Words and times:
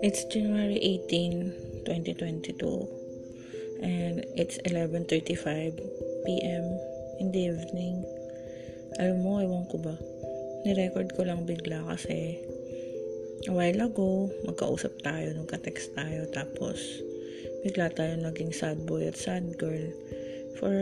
It's 0.00 0.24
January 0.32 0.80
18, 0.80 1.84
2022 1.84 2.88
and 3.84 4.24
it's 4.40 4.56
11.35 4.64 5.76
p.m. 6.24 6.64
in 7.20 7.28
the 7.36 7.52
evening. 7.52 8.00
Alam 8.96 9.20
mo, 9.20 9.44
ewan 9.44 9.68
ko 9.68 9.76
ba, 9.84 9.92
nirecord 10.64 11.12
ko 11.12 11.28
lang 11.28 11.44
bigla 11.44 11.84
kasi 11.84 12.40
a 13.44 13.52
while 13.52 13.92
ago, 13.92 14.32
magkausap 14.48 15.04
tayo, 15.04 15.36
nagka-text 15.36 15.92
tayo, 16.00 16.24
tapos 16.32 16.80
bigla 17.60 17.92
tayo 17.92 18.16
naging 18.16 18.56
sad 18.56 18.88
boy 18.88 19.04
at 19.04 19.20
sad 19.20 19.44
girl 19.60 19.84
for 20.56 20.72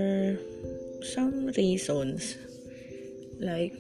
some 1.03 1.51
reasons. 1.59 2.39
Like, 3.43 3.75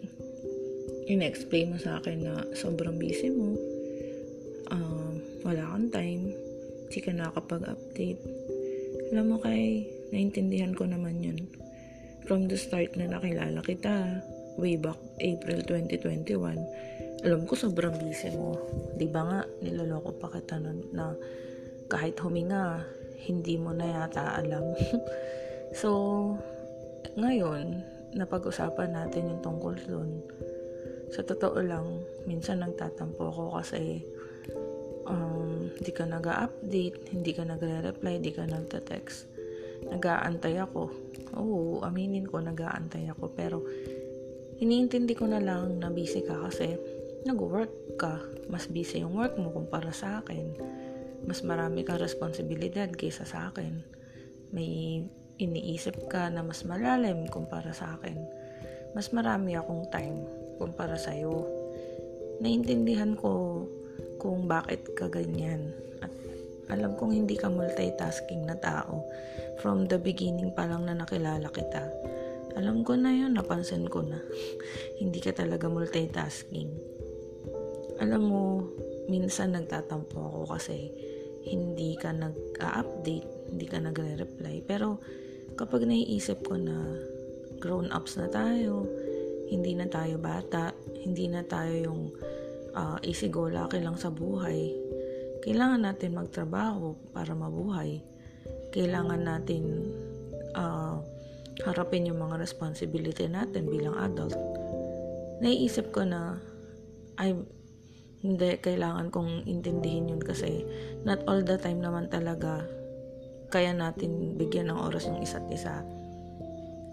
in-explain 1.08 1.72
mo 1.72 1.78
sa 1.80 1.98
akin 1.98 2.18
na 2.20 2.34
sobrang 2.52 3.00
busy 3.00 3.32
mo, 3.32 3.56
wala 5.48 5.64
kang 5.64 5.88
time, 5.88 6.24
hindi 6.84 6.98
ka 7.00 7.12
nakakapag-update. 7.16 8.20
Alam 9.16 9.24
mo 9.32 9.36
kay, 9.40 9.88
naintindihan 10.12 10.76
ko 10.76 10.84
naman 10.84 11.24
yun. 11.24 11.48
From 12.28 12.52
the 12.52 12.60
start 12.60 12.92
na 13.00 13.08
nakilala 13.08 13.64
kita, 13.64 14.20
way 14.60 14.76
back 14.76 15.00
April 15.24 15.64
2021, 15.64 17.24
alam 17.24 17.40
ko 17.48 17.56
sobrang 17.56 17.96
busy 17.96 18.28
mo. 18.36 18.60
Di 19.00 19.08
ba 19.08 19.24
nga, 19.24 19.40
niloloko 19.64 20.20
pa 20.20 20.28
kita 20.28 20.60
nun 20.60 20.84
na 20.92 21.16
kahit 21.88 22.20
huminga, 22.20 22.84
hindi 23.24 23.56
mo 23.56 23.72
na 23.72 23.88
yata 23.88 24.36
alam. 24.36 24.76
so, 25.80 25.88
ngayon, 27.16 27.80
napag-usapan 28.12 28.92
natin 28.92 29.32
yung 29.32 29.40
tungkol 29.40 29.80
dun. 29.88 30.20
Sa 31.08 31.24
totoo 31.24 31.58
lang, 31.64 32.04
minsan 32.28 32.60
nagtatampo 32.60 33.32
ako 33.32 33.44
kasi 33.60 34.04
um, 35.08 35.72
hindi 35.72 35.92
ka 35.92 36.04
nag 36.04 36.26
update 36.28 37.12
hindi 37.12 37.32
ka 37.32 37.48
nagre-reply, 37.48 38.20
hindi 38.20 38.32
ka 38.32 38.44
nagta-text. 38.44 39.28
Nag-aantay 39.88 40.60
ako. 40.60 40.92
Oo, 41.38 41.80
aminin 41.80 42.28
ko, 42.28 42.44
nag-aantay 42.44 43.08
ako. 43.08 43.32
Pero, 43.32 43.64
iniintindi 44.60 45.16
ko 45.16 45.24
na 45.30 45.40
lang 45.40 45.80
na 45.80 45.88
busy 45.88 46.20
ka 46.20 46.36
kasi 46.44 46.76
nag-work 47.24 47.96
ka. 47.96 48.20
Mas 48.52 48.68
busy 48.68 49.00
yung 49.00 49.16
work 49.16 49.38
mo 49.40 49.48
kumpara 49.48 49.94
sa 49.94 50.20
akin. 50.20 50.52
Mas 51.24 51.40
marami 51.40 51.88
kang 51.88 52.02
responsibilidad 52.02 52.88
kaysa 52.90 53.24
sa 53.24 53.48
akin. 53.48 53.80
May 54.52 55.04
iniisip 55.38 56.10
ka 56.10 56.28
na 56.28 56.42
mas 56.42 56.66
malalim 56.66 57.30
kumpara 57.30 57.70
sa 57.70 57.96
akin. 57.96 58.18
Mas 58.92 59.14
marami 59.14 59.54
akong 59.54 59.86
time 59.94 60.37
kumpara 60.58 60.98
sa'yo. 60.98 61.46
Naintindihan 62.42 63.14
ko 63.14 63.64
kung 64.18 64.50
bakit 64.50 64.82
ka 64.98 65.06
ganyan. 65.06 65.72
At 66.02 66.12
alam 66.74 66.98
kong 66.98 67.14
hindi 67.14 67.38
ka 67.38 67.48
multitasking 67.48 68.44
na 68.44 68.58
tao. 68.58 69.06
From 69.62 69.86
the 69.86 69.96
beginning 69.96 70.52
pa 70.52 70.66
lang 70.66 70.84
na 70.84 70.98
nakilala 70.98 71.48
kita. 71.50 71.88
Alam 72.58 72.82
ko 72.82 72.98
na 72.98 73.14
yun, 73.14 73.38
napansin 73.38 73.86
ko 73.86 74.02
na. 74.02 74.18
hindi 75.00 75.22
ka 75.22 75.30
talaga 75.30 75.70
multitasking. 75.70 76.70
Alam 77.98 78.22
mo, 78.26 78.42
minsan 79.10 79.54
nagtatampo 79.54 80.18
ako 80.18 80.40
kasi 80.58 80.90
hindi 81.48 81.94
ka 81.96 82.12
nag-update, 82.12 83.50
hindi 83.50 83.66
ka 83.66 83.78
nagre-reply. 83.82 84.62
Pero 84.66 85.00
kapag 85.54 85.86
naiisip 85.86 86.46
ko 86.46 86.54
na 86.58 86.76
grown-ups 87.58 88.20
na 88.20 88.28
tayo, 88.30 88.86
hindi 89.48 89.72
na 89.74 89.88
tayo 89.88 90.20
bata, 90.20 90.72
hindi 91.04 91.26
na 91.28 91.42
tayo 91.44 91.72
yung 91.72 92.00
uh, 92.76 92.98
easy 93.04 93.32
go 93.32 93.48
lucky 93.48 93.80
lang 93.80 93.96
sa 93.96 94.12
buhay. 94.12 94.72
Kailangan 95.42 95.88
natin 95.88 96.18
magtrabaho 96.18 96.94
para 97.10 97.32
mabuhay. 97.32 98.04
Kailangan 98.74 99.22
natin 99.24 99.88
uh, 100.52 101.00
harapin 101.64 102.06
yung 102.06 102.20
mga 102.20 102.38
responsibility 102.38 103.26
natin 103.26 103.66
bilang 103.66 103.96
adult. 103.98 104.36
Naiisip 105.40 105.90
ko 105.94 106.04
na 106.04 106.38
ay 107.18 107.34
hindi 108.18 108.50
kailangan 108.58 109.14
kong 109.14 109.46
intindihin 109.46 110.10
yun 110.10 110.22
kasi 110.22 110.66
not 111.06 111.22
all 111.30 111.38
the 111.38 111.54
time 111.54 111.78
naman 111.78 112.10
talaga 112.10 112.66
kaya 113.48 113.70
natin 113.72 114.34
bigyan 114.34 114.68
ng 114.74 114.78
oras 114.78 115.06
yung 115.06 115.22
isa't 115.22 115.46
isa. 115.48 115.80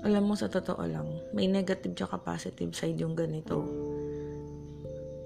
Alam 0.06 0.30
mo 0.30 0.34
sa 0.38 0.48
totoo 0.48 0.86
lang, 0.86 1.10
may 1.34 1.50
negative 1.50 1.98
tsaka 1.98 2.22
positive 2.22 2.78
side 2.78 3.02
yung 3.02 3.18
ganito 3.18 3.66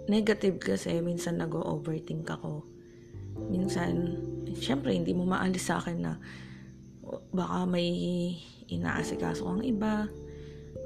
negative 0.10 0.58
kasi 0.58 0.98
minsan 1.06 1.38
nag-overthink 1.38 2.26
ako. 2.26 2.66
Minsan, 3.54 4.18
syempre 4.58 4.92
hindi 4.92 5.14
mo 5.14 5.30
maalis 5.30 5.70
sa 5.70 5.78
akin 5.78 5.98
na 6.02 6.18
baka 7.30 7.70
may 7.70 7.88
inaasikaso 8.68 9.46
kang 9.46 9.64
iba, 9.64 10.10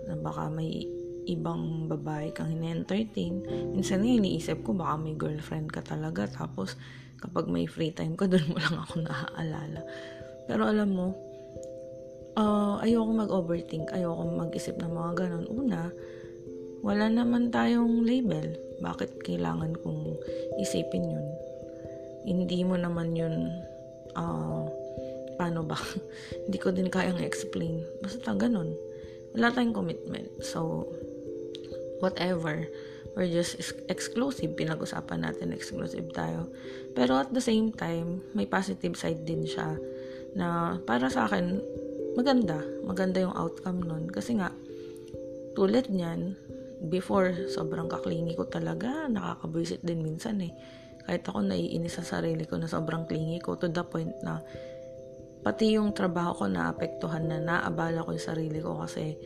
na 0.06 0.14
baka 0.20 0.52
may 0.52 0.84
ibang 1.24 1.88
babae 1.88 2.36
kang 2.36 2.52
hine-entertain. 2.52 3.48
Minsan 3.72 4.04
nga 4.04 4.12
iniisip 4.12 4.62
ko 4.68 4.76
baka 4.76 5.00
may 5.00 5.16
girlfriend 5.16 5.72
ka 5.72 5.80
talaga 5.80 6.28
tapos 6.28 6.76
kapag 7.24 7.48
may 7.48 7.64
free 7.64 7.96
time 7.96 8.20
ka 8.20 8.28
doon 8.32 8.52
mo 8.52 8.60
lang 8.60 8.76
ako 8.76 9.08
naaalala. 9.08 9.82
Pero 10.52 10.68
alam 10.68 10.92
mo, 10.92 11.16
uh, 12.38 12.82
ayoko 12.82 13.12
mag-overthink, 13.14 13.90
ayoko 13.94 14.24
mag-isip 14.26 14.78
ng 14.82 14.92
mga 14.94 15.12
ganun. 15.26 15.46
Una, 15.50 15.90
wala 16.84 17.06
naman 17.08 17.54
tayong 17.54 18.04
label. 18.04 18.58
Bakit 18.84 19.24
kailangan 19.24 19.78
kong 19.80 20.20
isipin 20.60 21.16
yun? 21.16 21.28
Hindi 22.28 22.64
mo 22.68 22.76
naman 22.76 23.16
yun, 23.16 23.52
uh, 24.18 24.68
paano 25.40 25.64
ba? 25.64 25.80
Hindi 26.48 26.58
ko 26.60 26.76
din 26.76 26.92
kayang 26.92 27.24
explain. 27.24 27.84
Basta 28.04 28.36
ganun. 28.36 28.76
Wala 29.34 29.50
tayong 29.54 29.76
commitment. 29.76 30.30
So, 30.44 30.90
whatever. 32.04 32.68
We're 33.14 33.30
just 33.30 33.62
exclusive. 33.88 34.58
Pinag-usapan 34.58 35.22
natin 35.24 35.54
exclusive 35.54 36.10
tayo. 36.12 36.50
Pero 36.98 37.22
at 37.22 37.30
the 37.30 37.42
same 37.42 37.70
time, 37.70 38.26
may 38.34 38.50
positive 38.50 38.98
side 38.98 39.22
din 39.24 39.46
siya 39.46 39.78
na 40.34 40.82
para 40.82 41.08
sa 41.14 41.30
akin, 41.30 41.62
maganda. 42.18 42.62
Maganda 42.86 43.22
yung 43.22 43.36
outcome 43.36 43.84
nun. 43.84 44.06
Kasi 44.10 44.38
nga, 44.38 44.54
tulad 45.54 45.90
niyan, 45.90 46.34
before, 46.90 47.48
sobrang 47.52 47.88
kaklingi 47.88 48.36
ko 48.36 48.48
talaga. 48.50 49.08
Nakakabwisit 49.08 49.86
din 49.86 50.04
minsan 50.04 50.42
eh. 50.44 50.52
Kahit 51.04 51.28
ako 51.28 51.44
naiinis 51.44 52.00
sa 52.00 52.04
sarili 52.04 52.48
ko 52.48 52.56
na 52.56 52.72
sobrang 52.72 53.04
klingi 53.08 53.40
ko 53.44 53.60
to 53.60 53.68
the 53.68 53.84
point 53.84 54.16
na 54.24 54.40
pati 55.44 55.76
yung 55.76 55.92
trabaho 55.92 56.32
ko 56.40 56.46
naapektuhan 56.48 57.28
na 57.28 57.44
naabala 57.44 58.08
ko 58.08 58.16
yung 58.16 58.24
sarili 58.24 58.64
ko 58.64 58.80
kasi 58.80 59.20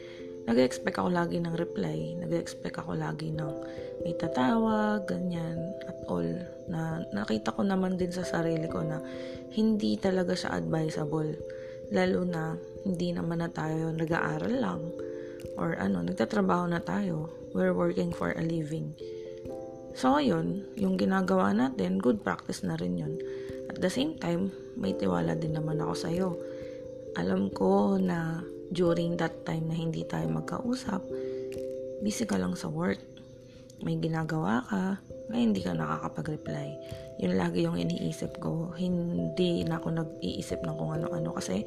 nag-expect 0.49 0.97
ako 0.97 1.13
lagi 1.13 1.37
ng 1.37 1.53
reply. 1.53 2.17
Nag-expect 2.17 2.81
ako 2.81 2.97
lagi 2.97 3.29
ng 3.29 3.51
may 4.01 4.15
tatawag, 4.17 5.05
ganyan, 5.05 5.59
at 5.85 5.99
all. 6.09 6.25
Na 6.71 7.05
nakita 7.13 7.53
ko 7.53 7.61
naman 7.61 7.99
din 7.99 8.09
sa 8.09 8.25
sarili 8.25 8.65
ko 8.65 8.81
na 8.81 8.97
hindi 9.53 9.99
talaga 10.01 10.33
siya 10.33 10.57
advisable. 10.57 11.35
Lalo 11.93 12.25
na 12.25 12.55
hindi 12.87 13.11
naman 13.11 13.43
na 13.43 13.51
tayo 13.51 13.91
nag-aaral 13.91 14.53
lang 14.55 14.81
or 15.59 15.75
ano, 15.75 15.99
nagtatrabaho 16.07 16.71
na 16.71 16.79
tayo 16.79 17.27
we're 17.51 17.75
working 17.75 18.13
for 18.13 18.31
a 18.37 18.43
living. 18.43 18.95
So, 19.97 20.21
yun, 20.21 20.61
yung 20.77 20.93
ginagawa 21.01 21.57
natin, 21.57 21.97
good 21.97 22.21
practice 22.21 22.61
na 22.61 22.77
rin 22.77 23.01
yun. 23.01 23.17
At 23.65 23.81
the 23.81 23.89
same 23.89 24.13
time, 24.21 24.53
may 24.77 24.93
tiwala 24.93 25.33
din 25.33 25.57
naman 25.57 25.81
ako 25.81 25.93
sa'yo. 25.97 26.29
Alam 27.17 27.49
ko 27.49 27.97
na 27.97 28.45
during 28.69 29.17
that 29.17 29.41
time 29.41 29.65
na 29.65 29.73
hindi 29.73 30.05
tayo 30.05 30.29
magkausap, 30.29 31.01
busy 32.05 32.29
ka 32.29 32.37
lang 32.37 32.53
sa 32.53 32.69
work. 32.69 33.01
May 33.81 33.97
ginagawa 33.97 34.61
ka, 34.69 35.01
kaya 35.01 35.41
hindi 35.41 35.65
ka 35.65 35.73
nakakapag-reply. 35.73 36.69
Yun 37.17 37.33
lagi 37.33 37.65
yung 37.65 37.81
iniisip 37.81 38.37
ko. 38.37 38.77
Hindi 38.77 39.65
na 39.65 39.81
ako 39.81 39.87
nag-iisip 39.97 40.61
ng 40.61 40.77
kung 40.77 40.93
ano-ano 40.93 41.33
kasi 41.33 41.65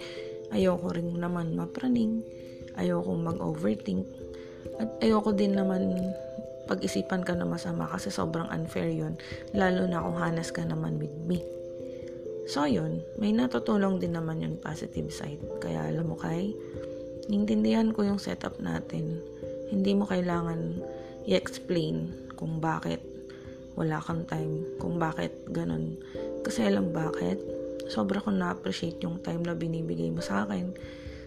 ayoko 0.54 0.94
rin 0.94 1.14
naman 1.16 1.54
mapraning. 1.54 2.22
Ayoko 2.78 3.18
mag-overthink 3.18 4.06
at 4.80 4.88
ayoko 5.04 5.36
din 5.36 5.56
naman 5.56 5.92
pag-isipan 6.70 7.26
ka 7.26 7.34
na 7.34 7.44
masama 7.44 7.84
kasi 7.90 8.08
sobrang 8.08 8.46
unfair 8.48 8.88
yun. 8.88 9.18
Lalo 9.52 9.84
na 9.90 10.00
kung 10.00 10.16
hanas 10.16 10.54
ka 10.54 10.62
naman 10.62 11.02
with 11.02 11.12
me. 11.26 11.42
So, 12.46 12.64
yun. 12.64 13.02
May 13.18 13.34
natutulong 13.34 13.98
din 13.98 14.14
naman 14.14 14.40
yung 14.40 14.56
positive 14.62 15.10
side. 15.10 15.42
Kaya, 15.58 15.90
alam 15.90 16.14
mo 16.14 16.16
kay, 16.16 16.54
nintindihan 17.26 17.90
ko 17.90 18.06
yung 18.06 18.22
setup 18.22 18.56
natin. 18.62 19.18
Hindi 19.70 19.92
mo 19.98 20.06
kailangan 20.06 20.78
i-explain 21.26 22.10
kung 22.38 22.62
bakit 22.62 23.02
wala 23.74 24.00
kang 24.02 24.24
time, 24.26 24.66
kung 24.78 24.96
bakit 24.96 25.34
ganun. 25.50 25.98
Kasi 26.46 26.66
alam 26.70 26.90
bakit? 26.94 27.38
Sobra 27.90 28.22
ko 28.22 28.30
na-appreciate 28.30 29.02
yung 29.02 29.18
time 29.18 29.42
na 29.42 29.58
binibigay 29.58 30.14
mo 30.14 30.22
sa 30.22 30.46
akin 30.46 30.70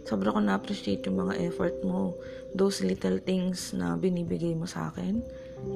Sobra 0.03 0.35
ko 0.35 0.43
na-appreciate 0.43 1.07
yung 1.07 1.23
mga 1.23 1.39
effort 1.47 1.79
mo. 1.79 2.19
Those 2.51 2.83
little 2.83 3.23
things 3.23 3.71
na 3.71 3.95
binibigay 3.95 4.51
mo 4.51 4.67
sa 4.67 4.91
akin. 4.91 5.23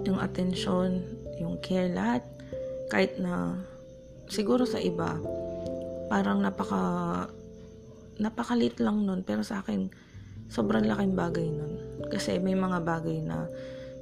Yung 0.03 0.19
attention, 0.19 0.99
yung 1.39 1.55
care, 1.63 1.87
lahat. 1.87 2.27
Kahit 2.91 3.15
na, 3.23 3.55
siguro 4.27 4.67
sa 4.67 4.83
iba, 4.83 5.15
parang 6.11 6.43
napaka, 6.43 7.27
napakalit 8.19 8.83
lang 8.83 9.07
nun. 9.07 9.23
Pero 9.23 9.47
sa 9.47 9.63
akin, 9.63 9.87
sobrang 10.51 10.83
laking 10.83 11.15
bagay 11.15 11.47
nun. 11.47 12.03
Kasi 12.11 12.35
may 12.43 12.55
mga 12.55 12.83
bagay 12.83 13.23
na 13.23 13.47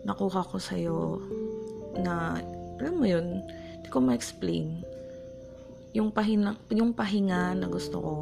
nakuha 0.10 0.42
ko 0.42 0.58
sa'yo 0.58 1.22
na, 2.02 2.42
alam 2.82 2.98
mo 2.98 3.06
yun, 3.06 3.46
hindi 3.78 3.90
ko 3.94 4.02
ma-explain. 4.02 4.82
Yung 5.96 6.12
pahinga, 6.12 6.60
yung 6.76 6.92
pahinga 6.92 7.56
na 7.56 7.72
gusto 7.72 7.98
ko 8.04 8.16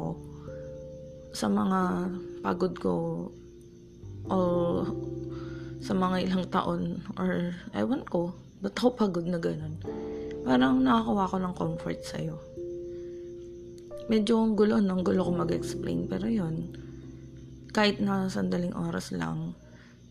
sa 1.34 1.50
mga 1.50 2.06
pagod 2.46 2.74
ko 2.78 2.94
o 4.30 4.38
sa 5.82 5.92
mga 5.92 6.16
ilang 6.30 6.46
taon 6.48 7.02
or 7.18 7.50
ewan 7.74 8.06
ko, 8.06 8.30
ba't 8.62 8.78
ako 8.78 8.94
pagod 8.94 9.26
na 9.26 9.42
ganun? 9.42 9.74
Parang 10.46 10.78
nakakuha 10.80 11.34
ko 11.34 11.36
ng 11.42 11.54
comfort 11.58 12.00
sa'yo. 12.06 12.38
Medyo 14.06 14.34
ang 14.38 14.54
gulo, 14.54 14.78
ang 14.78 15.02
gulo 15.02 15.26
ko 15.26 15.32
mag-explain. 15.34 16.06
Pero 16.06 16.30
yon 16.30 16.70
kahit 17.74 17.98
na 17.98 18.30
sandaling 18.30 18.76
oras 18.76 19.10
lang, 19.10 19.58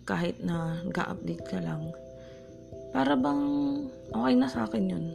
kahit 0.03 0.43
na 0.43 0.83
ga-update 0.91 1.47
ka 1.47 1.63
lang, 1.63 1.95
para 2.91 3.15
bang 3.15 3.43
okay 4.11 4.33
na 4.35 4.51
sa 4.51 4.67
akin 4.67 4.91
yun. 4.91 5.05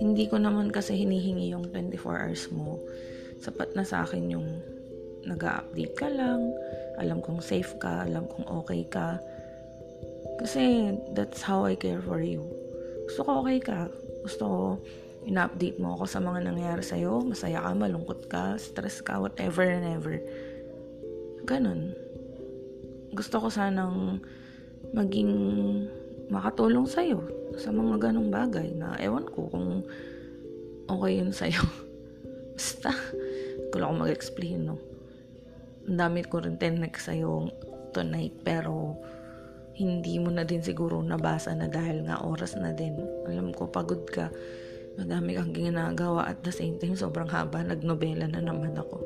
Hindi 0.00 0.26
ko 0.26 0.42
naman 0.42 0.74
kasi 0.74 0.98
hinihingi 0.98 1.54
yung 1.54 1.70
24 1.70 2.02
hours 2.26 2.44
mo. 2.50 2.82
Sapat 3.38 3.78
na 3.78 3.86
sa 3.86 4.02
akin 4.02 4.24
yung 4.32 4.48
nag 5.24 5.40
update 5.40 5.94
ka 5.96 6.10
lang, 6.10 6.52
alam 7.00 7.22
kong 7.24 7.40
safe 7.40 7.74
ka, 7.80 8.04
alam 8.04 8.28
kong 8.28 8.44
okay 8.64 8.84
ka. 8.90 9.18
Kasi 10.42 10.92
that's 11.14 11.40
how 11.40 11.64
I 11.64 11.78
care 11.78 12.02
for 12.02 12.20
you. 12.20 12.44
Gusto 13.08 13.20
ko 13.24 13.30
okay 13.46 13.58
ka. 13.62 13.88
Gusto 14.26 14.44
ko 14.44 14.60
ina-update 15.24 15.80
mo 15.80 15.96
ako 15.96 16.04
sa 16.04 16.20
mga 16.20 16.52
nangyayari 16.52 16.84
sa'yo. 16.84 17.24
Masaya 17.24 17.64
ka, 17.64 17.72
malungkot 17.72 18.28
ka, 18.28 18.60
stress 18.60 19.00
ka, 19.00 19.16
whatever 19.16 19.64
and 19.64 19.88
ever. 19.88 20.20
Ganon. 21.48 21.96
Gusto 23.16 23.40
ko 23.40 23.48
sanang 23.48 24.20
maging 24.92 25.32
makatulong 26.32 26.88
sa'yo 26.88 27.20
sa 27.60 27.70
mga 27.70 28.10
ganong 28.10 28.30
bagay 28.32 28.72
na 28.74 28.96
ewan 29.00 29.26
ko 29.28 29.48
kung 29.52 29.84
okay 30.88 31.12
yun 31.20 31.32
sa'yo. 31.32 31.60
Basta, 32.54 32.94
ko 33.70 33.76
lang 33.82 33.98
mag-explain, 33.98 34.70
no? 34.70 34.78
Ang 35.84 35.98
dami 36.00 36.24
ko 36.24 36.40
rin 36.40 36.56
tinek 36.56 36.96
sa'yo 36.96 37.50
tonight, 37.92 38.34
pero 38.46 38.96
hindi 39.74 40.22
mo 40.22 40.30
na 40.30 40.46
din 40.46 40.62
siguro 40.62 41.02
nabasa 41.02 41.50
na 41.52 41.66
dahil 41.66 42.06
nga 42.06 42.22
oras 42.22 42.54
na 42.54 42.70
din. 42.70 42.94
Alam 43.26 43.50
ko, 43.50 43.66
pagod 43.66 44.06
ka. 44.06 44.30
Madami 44.94 45.34
kang 45.34 45.50
ginagawa 45.50 46.30
at 46.30 46.46
the 46.46 46.54
same 46.54 46.78
time, 46.78 46.94
sobrang 46.94 47.26
haba. 47.26 47.66
Nagnobela 47.66 48.30
na 48.30 48.38
naman 48.38 48.78
ako. 48.78 49.02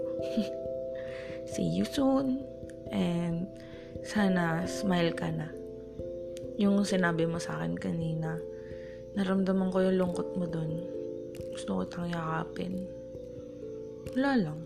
See 1.53 1.65
you 1.65 1.89
soon. 1.89 2.45
And 2.93 3.49
sana 4.05 4.69
smile 4.69 5.17
ka 5.17 5.33
na. 5.33 5.58
Yung 6.59 6.83
sinabi 6.83 7.23
mo 7.25 7.39
sa 7.39 7.63
akin 7.63 7.79
kanina, 7.79 8.35
naramdaman 9.15 9.71
ko 9.71 9.79
yung 9.79 9.99
lungkot 10.03 10.35
mo 10.35 10.45
dun. 10.51 10.83
Gusto 11.55 11.81
ko 11.81 11.83
tang 11.87 12.11
yakapin. 12.11 12.83
Wala 14.19 14.35
lang. 14.35 14.61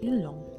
Yun 0.00 0.18
lang. 0.24 0.49